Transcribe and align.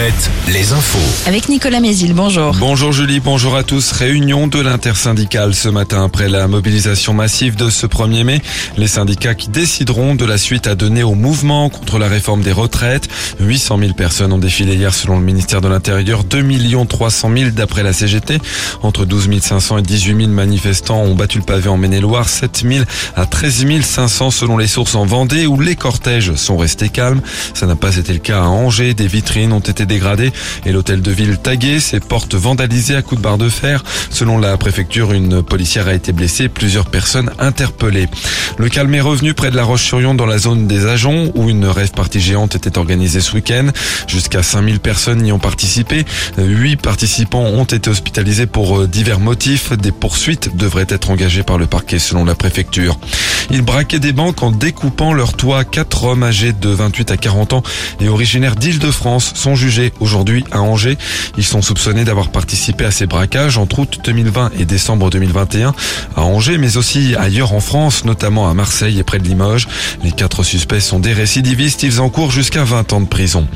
Alouette, 0.00 0.30
les 0.48 0.72
infos. 0.72 0.98
Avec 1.26 1.50
Nicolas 1.50 1.80
Mézil, 1.80 2.14
bonjour. 2.14 2.54
Bonjour 2.58 2.90
Julie, 2.90 3.20
bonjour 3.20 3.54
à 3.54 3.64
tous. 3.64 3.92
Réunion 3.92 4.46
de 4.46 4.58
l'intersyndicale 4.58 5.54
ce 5.54 5.68
matin 5.68 6.04
après 6.04 6.30
la 6.30 6.48
mobilisation 6.48 7.12
massive 7.12 7.54
de 7.54 7.68
ce 7.68 7.86
1er 7.86 8.24
mai. 8.24 8.40
Les 8.78 8.88
syndicats 8.88 9.34
qui 9.34 9.48
décideront 9.48 10.14
de 10.14 10.24
la 10.24 10.38
suite 10.38 10.66
à 10.66 10.74
donner 10.74 11.02
au 11.02 11.14
mouvement 11.14 11.68
contre 11.68 11.98
la 11.98 12.08
réforme 12.08 12.40
des 12.40 12.52
retraites. 12.52 13.08
800 13.40 13.78
000 13.78 13.92
personnes 13.92 14.32
ont 14.32 14.38
défilé 14.38 14.74
hier 14.74 14.94
selon 14.94 15.18
le 15.18 15.24
ministère 15.24 15.60
de 15.60 15.68
l'Intérieur. 15.68 16.24
2 16.24 16.44
300 16.88 17.30
000 17.36 17.50
d'après 17.50 17.82
la 17.82 17.92
CGT. 17.92 18.38
Entre 18.82 19.04
12 19.04 19.28
500 19.40 19.78
et 19.78 19.82
18 19.82 20.16
000 20.16 20.28
manifestants 20.28 21.02
ont 21.02 21.14
battu 21.14 21.38
le 21.38 21.44
pavé 21.44 21.68
en 21.68 21.76
Maine-et-Loire. 21.76 22.28
7 22.28 22.64
000 22.66 22.84
à 23.16 23.26
13 23.26 23.66
500 23.82 24.30
selon 24.30 24.56
les 24.56 24.66
sources 24.66 24.94
en 24.94 25.04
Vendée 25.04 25.46
où 25.46 25.60
les 25.60 25.76
cortèges 25.76 26.34
sont 26.36 26.56
restés 26.56 26.88
calmes. 26.88 27.20
Ça 27.52 27.66
n'a 27.66 27.76
pas 27.76 27.96
été 27.96 28.14
le 28.14 28.18
cas 28.18 28.44
à 28.44 28.46
Angers. 28.46 28.94
Des 28.94 29.06
vitrines 29.06 29.52
ont 29.52 29.60
été 29.60 29.84
dégradées 29.90 30.32
et 30.64 30.70
l'hôtel 30.70 31.02
de 31.02 31.10
ville 31.10 31.36
tagué, 31.36 31.80
ses 31.80 31.98
portes 31.98 32.36
vandalisées 32.36 32.94
à 32.94 33.02
coups 33.02 33.20
de 33.20 33.24
barre 33.24 33.38
de 33.38 33.48
fer. 33.48 33.82
Selon 34.08 34.38
la 34.38 34.56
préfecture, 34.56 35.12
une 35.12 35.42
policière 35.42 35.88
a 35.88 35.94
été 35.94 36.12
blessée, 36.12 36.48
plusieurs 36.48 36.86
personnes 36.86 37.30
interpellées. 37.40 38.06
Le 38.56 38.68
calme 38.68 38.94
est 38.94 39.00
revenu 39.00 39.34
près 39.34 39.50
de 39.50 39.56
la 39.56 39.64
Roche-sur-Yon 39.64 40.14
dans 40.14 40.26
la 40.26 40.38
zone 40.38 40.68
des 40.68 40.86
Agents 40.86 41.26
où 41.34 41.48
une 41.50 41.66
rêve 41.66 41.90
partie 41.90 42.20
géante 42.20 42.54
était 42.54 42.78
organisée 42.78 43.20
ce 43.20 43.34
week-end. 43.34 43.66
Jusqu'à 44.06 44.44
5000 44.44 44.78
personnes 44.78 45.26
y 45.26 45.32
ont 45.32 45.40
participé. 45.40 46.04
Huit 46.38 46.76
participants 46.76 47.42
ont 47.42 47.64
été 47.64 47.90
hospitalisés 47.90 48.46
pour 48.46 48.86
divers 48.86 49.18
motifs. 49.18 49.72
Des 49.72 49.92
poursuites 49.92 50.56
devraient 50.56 50.86
être 50.88 51.10
engagées 51.10 51.42
par 51.42 51.58
le 51.58 51.66
parquet 51.66 51.98
selon 51.98 52.24
la 52.24 52.36
préfecture. 52.36 52.96
Ils 53.50 53.62
braquaient 53.62 53.98
des 53.98 54.12
banques 54.12 54.44
en 54.44 54.52
découpant 54.52 55.12
leur 55.12 55.32
toit. 55.32 55.64
Quatre 55.64 56.04
hommes 56.04 56.22
âgés 56.22 56.52
de 56.52 56.68
28 56.68 57.10
à 57.10 57.16
40 57.16 57.54
ans 57.54 57.62
et 58.00 58.08
originaires 58.08 58.54
d'Île-de-France 58.54 59.32
sont 59.34 59.56
jugés 59.56 59.79
aujourd'hui 60.00 60.44
à 60.50 60.60
Angers. 60.60 60.96
Ils 61.36 61.44
sont 61.44 61.62
soupçonnés 61.62 62.04
d'avoir 62.04 62.30
participé 62.30 62.84
à 62.84 62.90
ces 62.90 63.06
braquages 63.06 63.58
entre 63.58 63.80
août 63.80 64.00
2020 64.04 64.52
et 64.58 64.64
décembre 64.64 65.10
2021 65.10 65.74
à 66.16 66.22
Angers, 66.22 66.58
mais 66.58 66.76
aussi 66.76 67.14
ailleurs 67.16 67.52
en 67.52 67.60
France, 67.60 68.04
notamment 68.04 68.48
à 68.48 68.54
Marseille 68.54 68.98
et 68.98 69.02
près 69.02 69.18
de 69.18 69.24
Limoges. 69.24 69.68
Les 70.04 70.12
quatre 70.12 70.42
suspects 70.42 70.80
sont 70.80 70.98
des 70.98 71.12
récidivistes. 71.12 71.82
Ils 71.82 72.00
encourent 72.00 72.30
jusqu'à 72.30 72.64
20 72.64 72.92
ans 72.92 73.00
de 73.00 73.06
prison. 73.06 73.46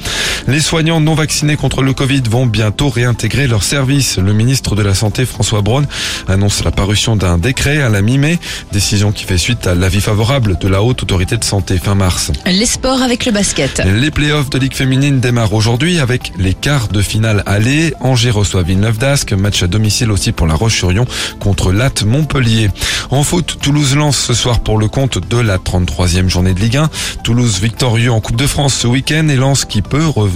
Les 0.47 0.61
soignants 0.61 1.01
non 1.01 1.15
vaccinés 1.15 1.57
contre 1.57 1.81
le 1.81 1.95
Covid 1.95 2.23
vont 2.29 2.45
bientôt 2.45 2.91
réintégrer 2.91 3.47
leur 3.47 3.63
service. 3.63 4.19
Le 4.19 4.35
ministre 4.35 4.77
de 4.77 4.83
la 4.83 4.93
Santé, 4.93 5.25
François 5.25 5.63
Braun, 5.63 5.87
annonce 6.29 6.63
la 6.65 6.71
parution 6.71 7.17
d'un 7.17 7.39
décret 7.39 7.81
à 7.81 7.89
la 7.89 8.03
mi-mai, 8.03 8.39
décision 8.71 9.11
qui 9.11 9.25
fait 9.25 9.39
suite 9.39 9.67
à 9.67 9.75
l'avis 9.75 10.03
favorable 10.03 10.59
de 10.59 10.69
la 10.69 10.83
Haute 10.83 11.03
Autorité 11.03 11.39
de 11.39 11.45
Santé 11.45 11.79
fin 11.79 11.95
mars. 11.95 12.31
Les 12.45 12.67
sports 12.67 13.01
avec 13.01 13.25
le 13.25 13.33
basket. 13.33 13.83
Les 13.87 14.11
playoffs 14.11 14.51
de 14.51 14.59
Ligue 14.59 14.75
féminine 14.75 15.19
démarrent 15.19 15.55
aujourd'hui 15.55 15.99
avec 15.99 16.33
les 16.39 16.53
quarts 16.53 16.89
de 16.89 17.01
finale 17.01 17.43
aller. 17.47 17.95
Angers 18.01 18.31
reçoit 18.31 18.63
Villeneuve 18.63 18.99
d'Ascq, 18.99 19.33
match 19.33 19.63
à 19.63 19.67
domicile 19.67 20.11
aussi 20.11 20.33
pour 20.33 20.47
la 20.47 20.55
Roche-sur-Yon 20.55 21.07
contre 21.41 21.73
Latte 21.73 22.05
Montpellier. 22.05 22.69
En 23.11 23.23
foot, 23.23 23.57
Toulouse 23.63 23.97
lance 23.97 24.19
ce 24.19 24.35
soir 24.35 24.61
pour 24.61 24.77
le 24.77 24.89
compte 24.89 25.27
de 25.27 25.39
la 25.39 25.57
33e 25.57 26.29
journée 26.29 26.53
de 26.53 26.61
Ligue 26.61 26.77
1. 26.77 26.91
Toulouse 27.23 27.61
victorieux 27.61 28.13
en 28.13 28.21
Coupe 28.21 28.37
de 28.37 28.47
France 28.47 28.75
ce 28.75 28.87
week-end 28.87 29.27
et 29.29 29.37
lance 29.37 29.65
qui 29.65 29.81
peut 29.81 30.07
revenir 30.07 30.34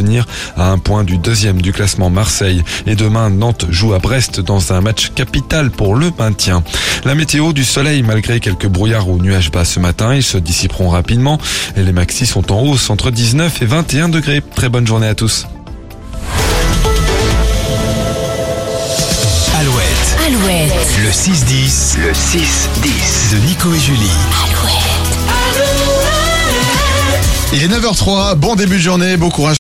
à 0.57 0.71
un 0.71 0.79
point 0.79 1.05
du 1.05 1.19
deuxième 1.19 1.61
du 1.61 1.73
classement 1.73 2.11
Marseille. 2.11 2.63
Et 2.87 2.95
demain, 2.95 3.31
Nantes 3.31 3.67
joue 3.71 3.95
à 3.95 3.99
Brest 3.99 4.41
dans 4.41 4.73
un 4.73 4.81
match 4.81 5.11
capital 5.15 5.71
pour 5.71 5.95
le 5.95 6.11
maintien. 6.19 6.63
La 7.05 7.15
météo 7.15 7.53
du 7.53 7.65
soleil 7.65 8.03
malgré 8.03 8.41
quelques 8.41 8.67
brouillards 8.67 9.09
ou 9.09 9.19
nuages 9.19 9.51
bas 9.51 9.65
ce 9.65 9.81
matin, 9.81 10.15
ils 10.15 10.23
se 10.23 10.39
dissiperont 10.39 10.89
rapidement 10.89 11.39
et 11.77 11.83
les 11.83 11.93
maxis 11.93 12.27
sont 12.27 12.53
en 12.53 12.61
hausse 12.63 12.91
entre 12.91 13.11
19 13.11 13.63
et 13.63 13.67
21 13.67 14.09
degrés. 14.09 14.43
Très 14.55 14.69
bonne 14.69 14.87
journée 14.87 15.09
à 15.09 15.15
tous. 15.15 15.47
Alouette, 19.59 20.17
Alouette. 20.27 20.73
le 21.03 21.11
6-10, 21.11 21.99
le 22.01 22.13
6-10 22.13 23.33
de 23.33 23.47
Nico 23.47 23.75
et 23.75 23.81
Julie. 23.81 24.11
Il 27.55 27.63
est 27.63 27.69
9h03, 27.69 28.35
bon 28.35 28.57
début 28.57 28.77
de 28.77 28.83
journée, 28.83 29.17
bon 29.17 29.31
courage. 29.31 29.57